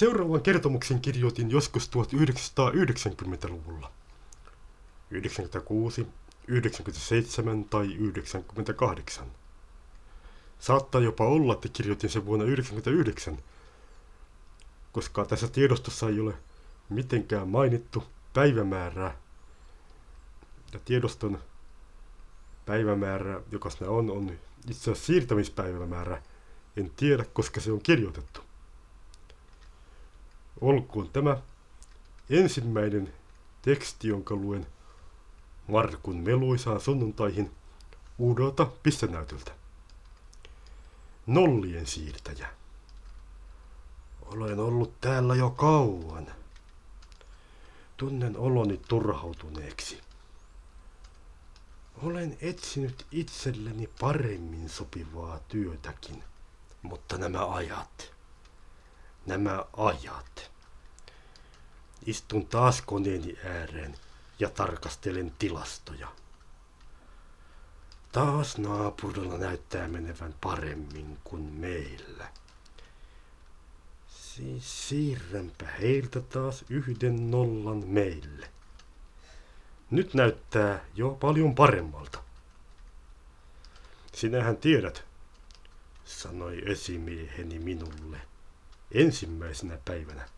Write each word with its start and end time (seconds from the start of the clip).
Seuraavan 0.00 0.42
kertomuksen 0.42 1.00
kirjoitin 1.00 1.50
joskus 1.50 1.90
1990-luvulla. 1.90 3.92
96, 5.10 6.06
97 6.48 7.64
tai 7.64 7.94
98. 7.94 9.26
Saattaa 10.58 11.00
jopa 11.00 11.26
olla, 11.26 11.52
että 11.52 11.68
kirjoitin 11.68 12.10
sen 12.10 12.26
vuonna 12.26 12.44
99, 12.44 13.38
koska 14.92 15.24
tässä 15.24 15.48
tiedostossa 15.48 16.08
ei 16.08 16.20
ole 16.20 16.34
mitenkään 16.88 17.48
mainittu 17.48 18.04
päivämäärää. 18.32 19.16
Ja 20.72 20.78
tiedoston 20.84 21.38
päivämäärä, 22.66 23.40
joka 23.52 23.70
siinä 23.70 23.90
on, 23.90 24.10
on 24.10 24.32
itse 24.70 24.90
asiassa 24.90 25.06
siirtämispäivämäärä. 25.06 26.22
En 26.76 26.90
tiedä, 26.96 27.24
koska 27.32 27.60
se 27.60 27.72
on 27.72 27.82
kirjoitettu. 27.82 28.49
Olkoon 30.60 31.08
tämä 31.08 31.36
ensimmäinen 32.30 33.12
teksti, 33.62 34.08
jonka 34.08 34.34
luen 34.34 34.66
Markun 35.68 36.16
meluisaan 36.16 36.80
sunnuntaihin 36.80 37.50
uudelta 38.18 38.66
pistenäytöltä. 38.82 39.52
Nollien 41.26 41.86
siirtäjä. 41.86 42.48
Olen 44.22 44.58
ollut 44.58 45.00
täällä 45.00 45.34
jo 45.34 45.50
kauan. 45.50 46.26
Tunnen 47.96 48.36
oloni 48.36 48.80
turhautuneeksi. 48.88 50.00
Olen 52.02 52.38
etsinyt 52.40 53.06
itselleni 53.10 53.90
paremmin 54.00 54.68
sopivaa 54.68 55.38
työtäkin, 55.48 56.24
mutta 56.82 57.18
nämä 57.18 57.54
ajat, 57.54 58.12
nämä 59.26 59.64
ajat. 59.76 60.50
Istun 62.06 62.46
taas 62.46 62.82
koneeni 62.82 63.36
ääreen 63.44 63.96
ja 64.38 64.50
tarkastelen 64.50 65.32
tilastoja. 65.38 66.08
Taas 68.12 68.58
naapurilla 68.58 69.38
näyttää 69.38 69.88
menevän 69.88 70.34
paremmin 70.40 71.18
kuin 71.24 71.42
meillä. 71.42 72.28
Siis 74.08 74.88
siirränpä 74.88 75.66
heiltä 75.66 76.20
taas 76.20 76.64
yhden 76.68 77.30
nollan 77.30 77.82
meille. 77.86 78.50
Nyt 79.90 80.14
näyttää 80.14 80.84
jo 80.94 81.10
paljon 81.10 81.54
paremmalta. 81.54 82.22
Sinähän 84.14 84.56
tiedät, 84.56 85.04
sanoi 86.04 86.62
esimieheni 86.70 87.58
minulle 87.58 88.29
ensimmäisenä 88.92 89.78
päivänä, 89.84 90.28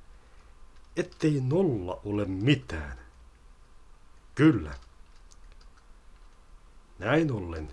ettei 0.96 1.40
nolla 1.40 2.00
ole 2.04 2.24
mitään. 2.24 2.98
Kyllä. 4.34 4.74
Näin 6.98 7.32
ollen, 7.32 7.72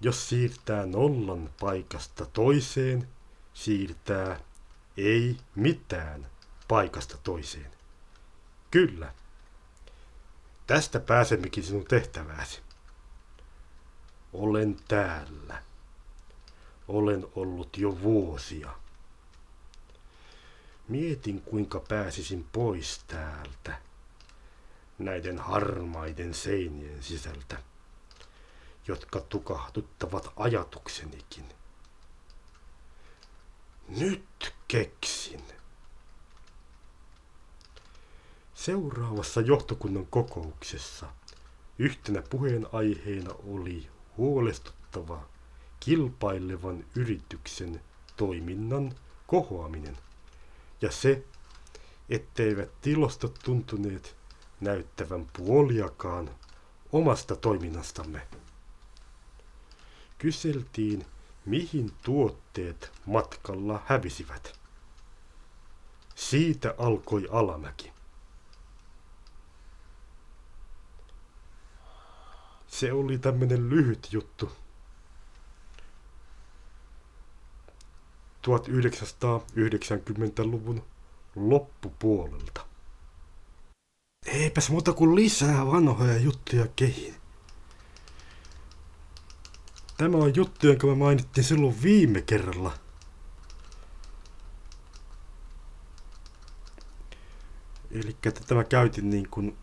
jos 0.00 0.28
siirtää 0.28 0.86
nollan 0.86 1.50
paikasta 1.60 2.26
toiseen, 2.26 3.08
siirtää 3.54 4.40
ei 4.96 5.36
mitään 5.54 6.26
paikasta 6.68 7.18
toiseen. 7.18 7.70
Kyllä. 8.70 9.14
Tästä 10.66 11.00
pääsemmekin 11.00 11.64
sinun 11.64 11.84
tehtävääsi. 11.84 12.60
Olen 14.32 14.76
täällä. 14.88 15.62
Olen 16.88 17.26
ollut 17.34 17.76
jo 17.76 18.00
vuosia. 18.02 18.83
Mietin, 20.88 21.40
kuinka 21.40 21.80
pääsisin 21.88 22.44
pois 22.52 23.04
täältä, 23.06 23.78
näiden 24.98 25.38
harmaiden 25.38 26.34
seinien 26.34 27.02
sisältä, 27.02 27.62
jotka 28.88 29.20
tukahduttavat 29.20 30.32
ajatuksenikin. 30.36 31.44
Nyt 33.88 34.54
keksin. 34.68 35.42
Seuraavassa 38.54 39.40
johtokunnan 39.40 40.06
kokouksessa 40.06 41.06
yhtenä 41.78 42.22
puheenaiheena 42.30 43.30
oli 43.46 43.88
huolestuttava 44.16 45.26
kilpailevan 45.80 46.84
yrityksen 46.96 47.80
toiminnan 48.16 48.92
kohoaminen 49.26 49.98
ja 50.84 50.90
se, 50.90 51.24
etteivät 52.08 52.80
tilostot 52.80 53.38
tuntuneet 53.44 54.16
näyttävän 54.60 55.26
puoliakaan 55.36 56.30
omasta 56.92 57.36
toiminnastamme. 57.36 58.26
Kyseltiin, 60.18 61.06
mihin 61.44 61.92
tuotteet 62.02 62.92
matkalla 63.06 63.82
hävisivät. 63.86 64.60
Siitä 66.14 66.74
alkoi 66.78 67.28
alamäki. 67.30 67.92
Se 72.66 72.92
oli 72.92 73.18
tämmönen 73.18 73.70
lyhyt 73.70 74.08
juttu. 74.12 74.52
1990-luvun 78.46 80.84
loppupuolelta. 81.36 82.66
Eipäs 84.26 84.70
muuta 84.70 84.92
kuin 84.92 85.14
lisää 85.14 85.66
vanhoja 85.66 86.18
juttuja 86.18 86.66
kehiin. 86.76 87.14
Tämä 89.96 90.16
on 90.16 90.36
juttu, 90.36 90.66
jonka 90.66 90.86
mä 90.86 90.94
mainittiin 90.94 91.44
silloin 91.44 91.82
viime 91.82 92.22
kerralla. 92.22 92.72
Eli 97.90 98.16
tätä 98.22 98.54
mä 98.54 98.64
käytin 98.64 99.10
niin 99.10 99.28
kuin 99.30 99.56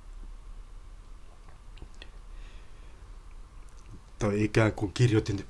tai 4.20 4.44
ikään 4.44 4.74
kuin 4.74 4.94
kirjoitin, 4.94 5.48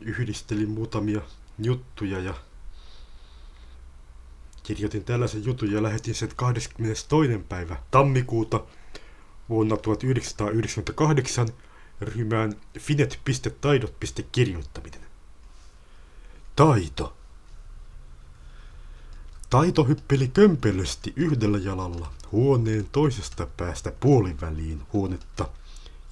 yhdistelin 0.00 0.70
muutamia 0.70 1.20
juttuja 1.58 2.20
ja 2.20 2.34
kirjoitin 4.62 5.04
tällaisen 5.04 5.44
jutun 5.44 5.72
ja 5.72 5.82
lähetin 5.82 6.14
sen 6.14 6.30
22. 6.36 7.08
päivä 7.48 7.76
tammikuuta 7.90 8.64
vuonna 9.48 9.76
1998 9.76 11.48
ryhmään 12.00 12.54
finet.taidot.kirjoittaminen. 12.78 15.00
Taito. 16.56 17.16
Taito 19.50 19.84
hyppeli 19.84 20.28
kömpelösti 20.28 21.12
yhdellä 21.16 21.58
jalalla 21.58 22.12
huoneen 22.32 22.88
toisesta 22.92 23.46
päästä 23.56 23.92
puoliväliin 24.00 24.82
huonetta 24.92 25.48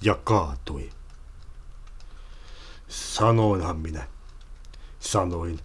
ja 0.01 0.19
kaatui. 0.23 0.89
Sanoinhan 2.87 3.79
minä, 3.79 4.07
sanoin, 4.99 5.59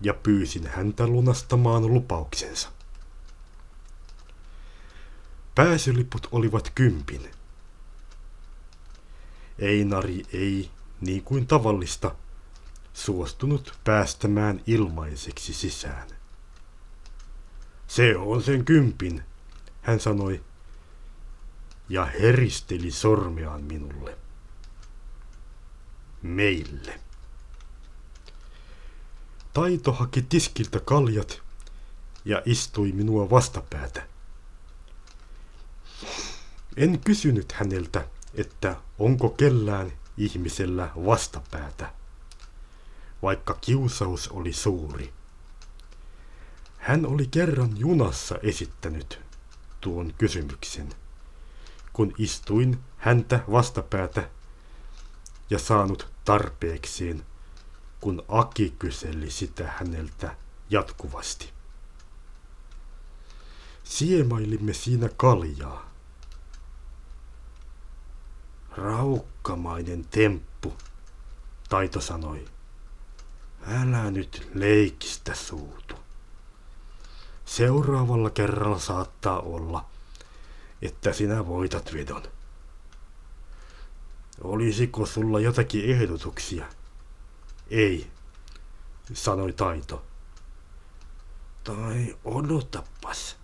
ja 0.00 0.14
pyysin 0.14 0.66
häntä 0.66 1.06
lunastamaan 1.06 1.86
lupauksensa. 1.86 2.72
Pääsyliput 5.54 6.28
olivat 6.32 6.72
kympin. 6.74 7.30
Einari 9.58 10.22
ei, 10.32 10.70
niin 11.00 11.22
kuin 11.22 11.46
tavallista, 11.46 12.14
suostunut 12.92 13.78
päästämään 13.84 14.60
ilmaiseksi 14.66 15.54
sisään. 15.54 16.08
Se 17.86 18.16
on 18.16 18.42
sen 18.42 18.64
kympin, 18.64 19.24
hän 19.82 20.00
sanoi 20.00 20.44
ja 21.88 22.04
heristeli 22.04 22.90
sormeaan 22.90 23.64
minulle. 23.64 24.18
Meille. 26.22 27.00
Taito 29.52 29.92
haki 29.92 30.22
tiskiltä 30.22 30.80
kaljat 30.80 31.42
ja 32.24 32.42
istui 32.44 32.92
minua 32.92 33.30
vastapäätä. 33.30 34.06
En 36.76 37.00
kysynyt 37.00 37.52
häneltä, 37.52 38.08
että 38.34 38.76
onko 38.98 39.28
kellään 39.28 39.92
ihmisellä 40.16 40.90
vastapäätä, 40.96 41.92
vaikka 43.22 43.54
kiusaus 43.60 44.28
oli 44.28 44.52
suuri. 44.52 45.12
Hän 46.78 47.06
oli 47.06 47.26
kerran 47.26 47.78
junassa 47.78 48.38
esittänyt 48.42 49.20
tuon 49.80 50.14
kysymyksen 50.18 50.94
kun 51.92 52.14
istuin 52.18 52.78
häntä 52.96 53.40
vastapäätä 53.50 54.30
ja 55.50 55.58
saanut 55.58 56.12
tarpeekseen, 56.24 57.26
kun 58.00 58.24
Aki 58.28 58.74
kyseli 58.78 59.30
sitä 59.30 59.72
häneltä 59.78 60.36
jatkuvasti. 60.70 61.50
Siemailimme 63.84 64.72
siinä 64.72 65.08
kaljaa. 65.16 65.90
Raukkamainen 68.76 70.04
temppu, 70.04 70.76
Taito 71.68 72.00
sanoi. 72.00 72.44
Älä 73.66 74.10
nyt 74.10 74.50
leikistä 74.54 75.34
suutu. 75.34 75.94
Seuraavalla 77.44 78.30
kerralla 78.30 78.78
saattaa 78.78 79.40
olla, 79.40 79.84
että 80.82 81.12
sinä 81.12 81.46
voitat 81.46 81.92
vedon. 81.92 82.22
Olisiko 84.40 85.06
sulla 85.06 85.40
jotakin 85.40 85.84
ehdotuksia? 85.84 86.66
Ei, 87.70 88.10
sanoi 89.12 89.52
Taito. 89.52 90.04
Tai 91.64 92.16
odotapas. 92.24 93.36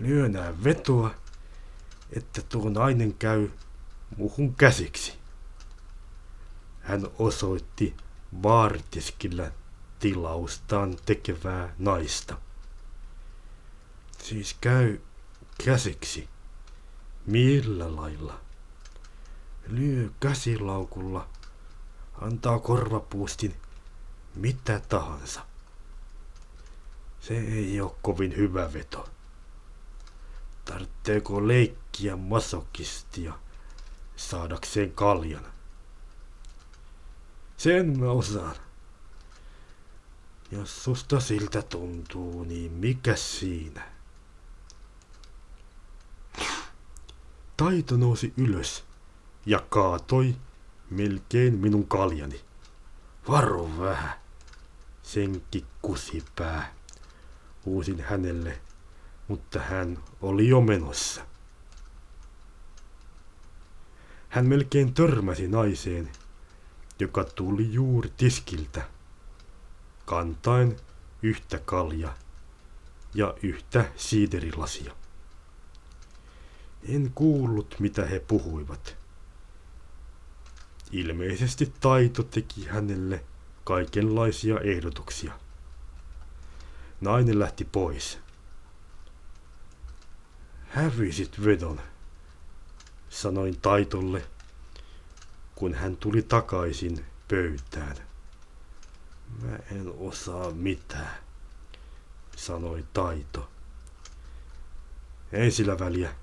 Lyönää 0.00 0.64
vetoa, 0.64 1.14
että 2.10 2.42
tuo 2.42 2.70
nainen 2.70 3.14
käy 3.14 3.50
muhun 4.16 4.54
käsiksi. 4.54 5.12
Hän 6.80 7.06
osoitti 7.18 7.94
vaaritiskillä 8.42 9.52
tilaustaan 9.98 10.96
tekevää 11.06 11.74
naista. 11.78 12.38
Siis 14.22 14.56
käy 14.60 15.00
käsiksi. 15.64 16.28
Millä 17.26 17.96
lailla? 17.96 18.47
Lyö 19.68 20.08
käsilaukulla. 20.20 21.28
Antaa 22.20 22.58
korvapuustin 22.58 23.54
mitä 24.34 24.80
tahansa. 24.80 25.46
Se 27.20 27.38
ei 27.38 27.80
ole 27.80 27.94
kovin 28.02 28.36
hyvä 28.36 28.72
veto. 28.72 29.08
Tarvitseeko 30.64 31.48
leikkiä 31.48 32.16
masokistia 32.16 33.38
saadakseen 34.16 34.92
kaljan? 34.92 35.46
Sen 37.56 37.98
mä 37.98 38.10
osaan. 38.10 38.56
Jos 40.50 40.84
susta 40.84 41.20
siltä 41.20 41.62
tuntuu, 41.62 42.44
niin 42.44 42.72
mikä 42.72 43.16
siinä? 43.16 43.88
Taito 47.56 47.96
nousi 47.96 48.32
ylös 48.36 48.87
ja 49.46 49.60
kaatoi 49.68 50.36
melkein 50.90 51.54
minun 51.54 51.88
kaljani. 51.88 52.40
Varo 53.28 53.70
vähän, 53.78 54.12
senkin 55.02 55.66
kusipää, 55.82 56.74
huusin 57.64 58.00
hänelle, 58.00 58.60
mutta 59.28 59.60
hän 59.60 59.98
oli 60.22 60.48
jo 60.48 60.60
menossa. 60.60 61.26
Hän 64.28 64.46
melkein 64.46 64.94
törmäsi 64.94 65.48
naiseen, 65.48 66.10
joka 66.98 67.24
tuli 67.24 67.72
juuri 67.72 68.12
tiskiltä, 68.16 68.88
kantain 70.06 70.76
yhtä 71.22 71.58
kalja 71.58 72.14
ja 73.14 73.34
yhtä 73.42 73.84
siiderilasia. 73.96 74.94
En 76.88 77.12
kuullut, 77.14 77.76
mitä 77.78 78.06
he 78.06 78.20
puhuivat. 78.20 78.97
Ilmeisesti 80.92 81.72
taito 81.80 82.22
teki 82.22 82.66
hänelle 82.66 83.24
kaikenlaisia 83.64 84.60
ehdotuksia. 84.60 85.32
Nainen 87.00 87.38
lähti 87.38 87.64
pois. 87.64 88.18
Hävisit 90.68 91.44
vedon, 91.44 91.80
sanoin 93.08 93.60
taitolle 93.60 94.22
kun 95.58 95.74
hän 95.74 95.96
tuli 95.96 96.22
takaisin 96.22 97.04
pöytään. 97.28 97.96
Mä 99.42 99.58
en 99.72 99.92
osaa 99.98 100.50
mitään, 100.50 101.14
sanoi 102.36 102.84
Taito. 102.92 103.50
Ei 105.32 105.50
sillä 105.50 105.78
väliä. 105.78 106.14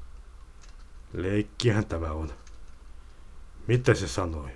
Leikkihän 1.13 1.85
tämä 1.85 2.12
on. 2.12 2.33
Mitä 3.67 3.94
se 3.94 4.07
sanoi? 4.07 4.51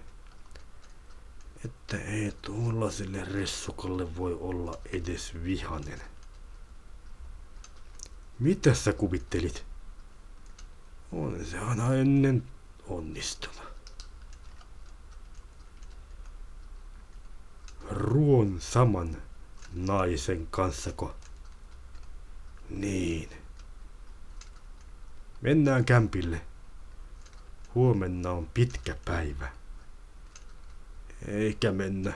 Että 1.66 1.98
ei 1.98 2.34
tuollaiselle 2.42 3.24
ressukalle 3.24 4.16
voi 4.16 4.34
olla 4.34 4.80
edes 4.86 5.34
vihanen. 5.44 6.02
Mitä 8.40 8.74
sä 8.74 8.94
kuvittelit? 8.94 9.66
On 11.12 11.46
se 11.46 11.60
aina 11.60 11.94
ennen 11.94 12.44
onnistunut. 12.88 13.70
ruon 17.90 18.58
saman 18.62 19.18
naisen 19.74 20.48
kanssako? 20.52 21.16
Niin. 22.70 23.30
Mennään 25.42 25.86
kämpille. 25.86 26.42
Huomenna 27.76 28.32
on 28.32 28.50
pitkä 28.54 28.96
päivä. 29.06 29.52
Eikä 31.28 31.72
mennä. 31.72 32.14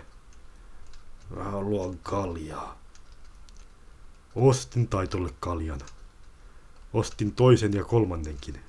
Mä 1.36 1.44
haluan 1.44 1.98
kaljaa. 1.98 2.78
Ostin 4.36 4.88
taitolle 4.88 5.34
kaljan. 5.40 5.82
Ostin 6.94 7.32
toisen 7.32 7.74
ja 7.74 7.84
kolmannenkin. 7.84 8.64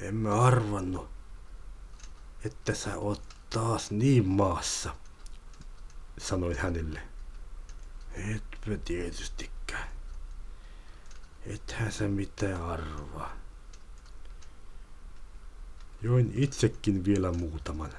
En 0.00 0.14
mä 0.14 0.42
arvannut, 0.42 1.10
että 2.44 2.74
sä 2.74 2.98
oot 2.98 3.22
taas 3.50 3.90
niin 3.90 4.28
maassa, 4.28 4.96
sanoin 6.18 6.58
hänelle. 6.58 7.02
Etpä 8.12 8.76
tietystikään. 8.84 9.88
Ethän 11.46 11.92
sä 11.92 12.08
mitään 12.08 12.62
arvaa. 12.62 13.41
Join 16.02 16.32
itsekin 16.34 17.04
vielä 17.04 17.32
muutaman. 17.32 17.90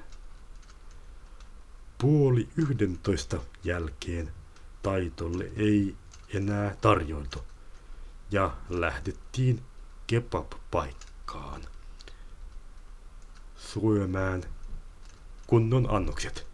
Puoli 1.97 2.49
yhdentoista 2.57 3.39
jälkeen 3.63 4.31
taitolle 4.81 5.51
ei 5.55 5.95
enää 6.33 6.75
tarjoiltu 6.81 7.43
ja 8.31 8.57
lähdettiin 8.69 9.63
kebab-paikkaan 10.07 11.61
syömään 13.55 14.43
kunnon 15.47 15.95
annokset. 15.95 16.47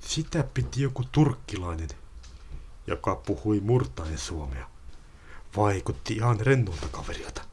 Sitä 0.00 0.42
piti 0.54 0.82
joku 0.82 1.04
turkkilainen, 1.12 1.88
joka 2.86 3.14
puhui 3.14 3.60
murtaen 3.60 4.18
suomea. 4.18 4.70
Vaikutti 5.56 6.14
ihan 6.14 6.40
rennolta 6.40 6.88
kaverilta. 6.88 7.49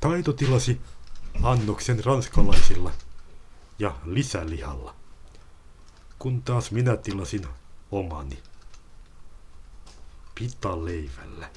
Taito 0.00 0.32
tilasi 0.32 0.80
annoksen 1.42 2.04
ranskalaisilla 2.04 2.92
ja 3.78 3.96
lisälihalla, 4.04 4.94
kun 6.18 6.42
taas 6.42 6.70
minä 6.70 6.96
tilasin 6.96 7.46
omani 7.92 8.42
pitaleivällä. 10.34 11.50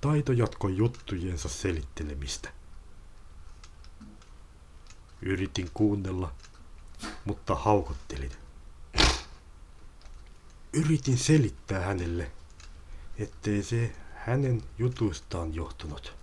Taito 0.00 0.32
jatkoi 0.32 0.76
juttujensa 0.76 1.48
selittelemistä. 1.48 2.52
Yritin 5.22 5.70
kuunnella, 5.74 6.34
mutta 7.24 7.54
haukottelin. 7.54 8.32
Yritin 10.72 11.18
selittää 11.18 11.80
hänelle, 11.80 12.32
ettei 13.18 13.62
se 13.62 13.92
hänen 14.14 14.62
jutustaan 14.78 15.54
johtunut, 15.54 16.21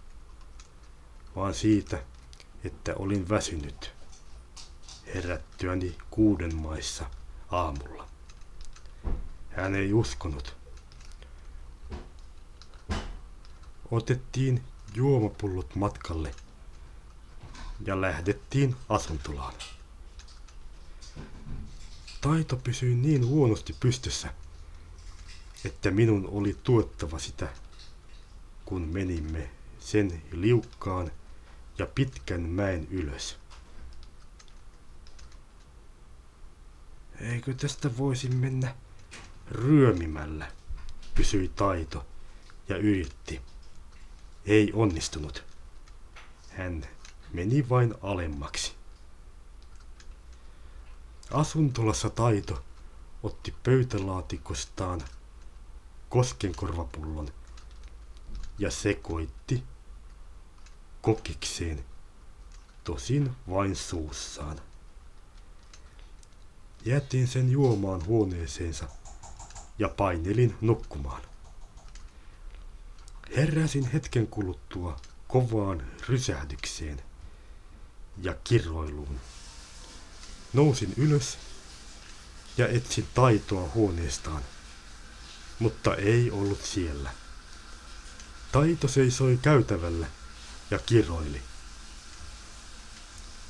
vaan 1.36 1.54
siitä, 1.54 2.04
että 2.64 2.96
olin 2.96 3.30
väsynyt 3.30 3.94
herättyäni 5.16 5.98
kuuden 6.10 6.56
maissa 6.56 7.10
aamulla. 7.52 8.08
Hän 9.50 9.76
ei 9.76 9.94
uskonut. 9.94 10.56
Otettiin 13.92 14.64
juomapullot 14.94 15.76
matkalle 15.76 16.36
ja 17.86 18.02
lähdettiin 18.02 18.76
asuntolaan. 18.90 19.54
Taito 22.22 22.56
pysyi 22.56 22.96
niin 22.96 23.28
huonosti 23.28 23.76
pystyssä, 23.80 24.34
että 25.66 25.92
minun 25.92 26.30
oli 26.32 26.58
tuettava 26.64 27.20
sitä, 27.20 27.50
kun 28.66 28.82
menimme 28.82 29.50
sen 29.92 30.22
liukkaan 30.32 31.12
ja 31.78 31.86
pitkän 31.86 32.42
mäen 32.42 32.88
ylös. 32.92 33.38
Eikö 37.22 37.54
tästä 37.54 37.98
voisi 37.98 38.30
mennä 38.30 38.76
ryömimällä, 39.52 40.52
kysyi 41.16 41.52
Taito 41.56 42.06
ja 42.68 42.78
yritti. 42.78 43.42
Ei 44.46 44.72
onnistunut. 44.74 45.44
Hän 46.50 46.86
meni 47.34 47.70
vain 47.70 47.96
alemmaksi. 48.02 48.74
Asuntolassa 51.32 52.10
Taito 52.10 52.64
otti 53.24 53.56
pöytälaatikostaan 53.64 55.02
koskenkorvapullon 56.10 57.28
ja 58.60 58.72
sekoitti 58.72 59.64
kokikseen, 61.02 61.86
tosin 62.84 63.32
vain 63.50 63.76
suussaan. 63.76 64.62
Jätin 66.86 67.28
sen 67.28 67.52
juomaan 67.52 68.06
huoneeseensa 68.06 68.88
ja 69.80 69.90
painelin 69.90 70.58
nukkumaan. 70.62 71.22
Heräsin 73.38 73.92
hetken 73.92 74.28
kuluttua 74.28 75.00
kovaan 75.28 75.84
rysähdykseen 76.08 77.02
ja 78.22 78.36
kirroiluun. 78.44 79.20
Nousin 80.54 80.94
ylös 80.98 81.38
ja 82.58 82.68
etsin 82.68 83.08
taitoa 83.14 83.70
huoneestaan, 83.74 84.44
mutta 85.60 85.96
ei 85.96 86.32
ollut 86.32 86.62
siellä. 86.62 87.12
Taito 88.52 88.88
seisoi 88.88 89.40
käytävällä 89.42 90.08
ja 90.72 90.80
kiroili. 90.80 91.42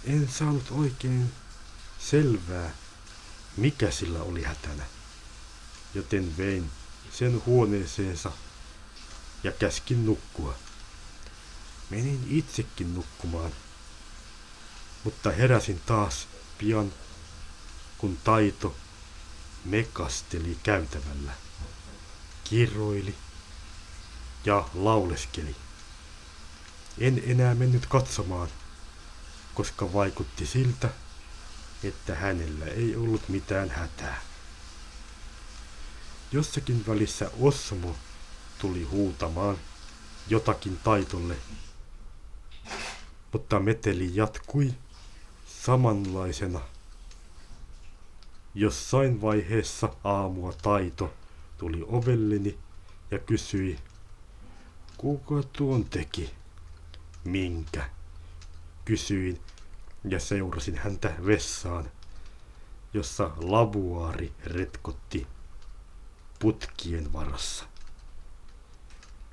En 0.03 0.29
saanut 0.29 0.71
oikein 0.71 1.33
selvää, 1.99 2.71
mikä 3.57 3.91
sillä 3.91 4.23
oli 4.23 4.43
hätänä, 4.43 4.85
joten 5.93 6.38
vein 6.38 6.71
sen 7.11 7.41
huoneeseensa 7.45 8.31
ja 9.43 9.51
käskin 9.51 10.05
nukkua. 10.05 10.55
Menin 11.89 12.25
itsekin 12.29 12.93
nukkumaan, 12.93 13.51
mutta 15.03 15.31
heräsin 15.31 15.81
taas 15.85 16.27
pian, 16.57 16.93
kun 17.97 18.17
taito 18.23 18.75
mekasteli 19.65 20.57
käytävällä, 20.63 21.33
kiroili 22.43 23.15
ja 24.45 24.69
lauleskeli. 24.73 25.55
En 26.99 27.23
enää 27.25 27.55
mennyt 27.55 27.85
katsomaan, 27.85 28.47
koska 29.53 29.93
vaikutti 29.93 30.45
siltä, 30.45 30.89
että 31.83 32.15
hänellä 32.15 32.65
ei 32.65 32.95
ollut 32.95 33.29
mitään 33.29 33.69
hätää. 33.69 34.21
Jossakin 36.31 36.83
välissä 36.87 37.31
Osmo 37.39 37.95
tuli 38.59 38.83
huutamaan 38.83 39.57
jotakin 40.27 40.77
taitolle, 40.83 41.35
mutta 43.33 43.59
meteli 43.59 44.15
jatkui 44.15 44.73
samanlaisena. 45.45 46.61
Jossain 48.55 49.21
vaiheessa 49.21 49.89
aamua 50.03 50.53
taito 50.53 51.13
tuli 51.57 51.85
ovelleni 51.87 52.57
ja 53.11 53.19
kysyi, 53.19 53.79
kuka 54.97 55.43
tuon 55.53 55.85
teki? 55.85 56.38
Minkä? 57.23 57.89
Kysyin 58.85 59.41
ja 60.03 60.19
seurasin 60.19 60.77
häntä 60.77 61.15
vessaan, 61.25 61.91
jossa 62.93 63.31
lavuaari 63.38 64.33
retkotti 64.43 65.27
putkien 66.39 67.13
varassa. 67.13 67.65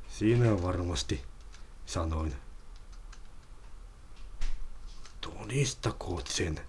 Siinä 0.08 0.62
varmasti, 0.62 1.24
sanoin. 1.86 2.36
Tunnistakoot 5.20 6.26
sen, 6.26 6.60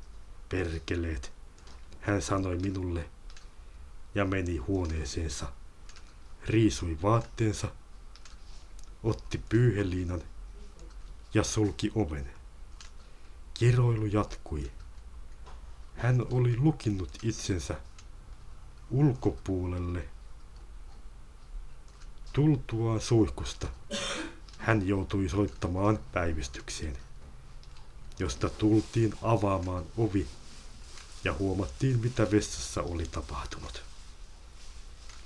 perkeleet, 0.50 1.33
hän 2.01 2.21
sanoi 2.21 2.57
minulle 2.57 3.09
ja 4.15 4.25
meni 4.25 4.57
huoneeseensa, 4.57 5.51
riisui 6.45 6.97
vaatteensa, 7.01 7.67
otti 9.03 9.41
pyyheliinan 9.50 10.21
ja 11.34 11.43
sulki 11.43 11.91
oven. 11.96 12.31
Kiroilu 13.53 14.05
jatkui. 14.05 14.72
Hän 15.96 16.25
oli 16.31 16.57
lukinnut 16.57 17.10
itsensä 17.24 17.75
ulkopuolelle. 18.91 20.05
Tultuaan 22.34 23.01
suihkusta 23.01 23.67
hän 24.67 24.88
joutui 24.88 25.29
soittamaan 25.29 26.00
päivystykseen, 26.12 26.98
josta 28.19 28.50
tultiin 28.50 29.13
avaamaan 29.22 29.86
ovi 29.98 30.27
ja 31.24 31.34
huomattiin, 31.34 32.00
mitä 32.00 32.31
vessassa 32.31 32.81
oli 32.81 33.05
tapahtunut. 33.05 33.84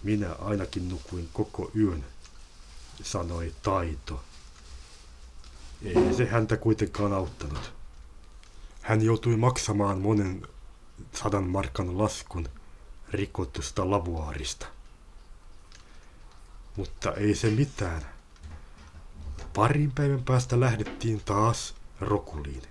Minä 0.03 0.33
ainakin 0.33 0.89
nukuin 0.89 1.29
koko 1.33 1.71
yön, 1.75 2.05
sanoi 3.03 3.55
Taito. 3.61 4.23
Ei 5.85 6.13
se 6.13 6.25
häntä 6.25 6.57
kuitenkaan 6.57 7.13
auttanut. 7.13 7.73
Hän 8.81 9.01
joutui 9.01 9.37
maksamaan 9.37 10.01
monen 10.01 10.47
sadan 11.13 11.43
markan 11.49 11.97
laskun 11.97 12.49
rikotusta 13.09 13.89
lavuaarista. 13.89 14.65
Mutta 16.75 17.13
ei 17.13 17.35
se 17.35 17.49
mitään. 17.49 18.01
Parin 19.53 19.91
päivän 19.91 20.23
päästä 20.23 20.59
lähdettiin 20.59 21.21
taas 21.25 21.75
Rokuliin. 22.01 22.63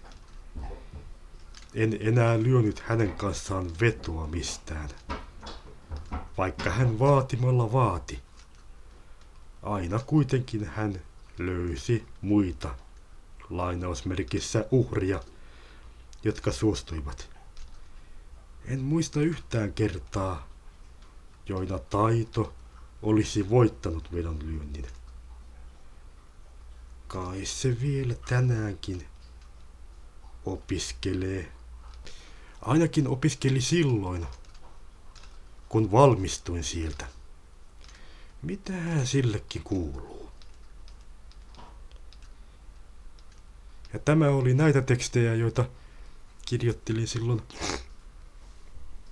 En 1.75 1.97
enää 2.00 2.43
lyönyt 2.43 2.81
hänen 2.81 3.12
kanssaan 3.12 3.71
vetoa 3.81 4.26
mistään, 4.26 4.88
vaikka 6.38 6.71
hän 6.71 6.99
vaatimalla 6.99 7.73
vaati. 7.73 8.23
Aina 9.62 9.99
kuitenkin 9.99 10.64
hän 10.64 11.02
löysi 11.38 12.07
muita 12.21 12.75
lainausmerkissä 13.50 14.64
uhria, 14.71 15.21
jotka 16.25 16.52
suostuivat. 16.52 17.30
En 18.64 18.80
muista 18.80 19.21
yhtään 19.21 19.73
kertaa, 19.73 20.49
joina 21.47 21.78
taito 21.78 22.54
olisi 23.02 23.50
voittanut 23.50 24.12
vedonlyönnin. 24.12 24.87
Kai 27.09 27.45
se 27.45 27.80
vielä 27.80 28.14
tänäänkin 28.14 29.07
opiskelee. 30.45 31.52
Ainakin 32.62 33.09
opiskeli 33.09 33.61
silloin, 33.61 34.26
kun 35.69 35.92
valmistuin 35.92 36.64
sieltä. 36.64 37.07
Mitähän 38.42 39.07
sillekin 39.07 39.62
kuuluu? 39.62 40.20
Ja 43.93 43.99
tämä 43.99 44.29
oli 44.29 44.55
näitä 44.55 44.83
tekstejä, 44.83 45.35
joita 45.35 45.65
kirjoittelin 46.47 47.09
silloin. 47.09 47.43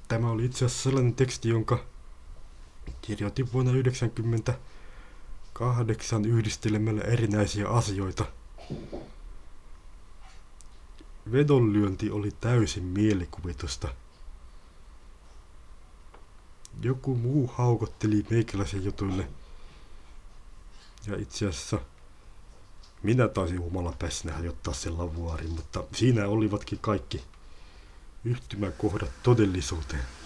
Tämä 0.09 0.31
oli 0.31 0.45
itse 0.45 0.65
asiassa 0.65 0.83
sellainen 0.83 1.15
teksti, 1.15 1.49
jonka 1.49 1.85
kirjoitin 3.03 3.53
vuonna 3.53 3.73
1998 3.73 6.25
yhdistelemällä 6.25 7.03
erinäisiä 7.03 7.69
asioita. 7.69 8.25
Vedonlyönti 11.33 12.11
oli 12.11 12.31
täysin 12.41 12.85
mielikuvitusta. 12.85 13.89
Joku 16.83 17.17
muu 17.17 17.51
haukotteli 17.55 18.27
meikäläisen 18.31 18.85
jutuille. 18.85 19.29
Ja 21.07 21.17
itse 21.17 21.49
asiassa 21.49 21.81
minä 23.03 23.29
taisin 23.29 23.61
humala 23.61 23.95
päässä 23.99 24.33
jotta 24.43 24.73
sen 24.73 24.99
lavuaarin, 24.99 25.51
mutta 25.53 25.85
siinä 25.95 26.27
olivatkin 26.29 26.79
kaikki 26.79 27.25
yhtymäkohdat 28.25 29.11
todellisuuteen. 29.23 30.18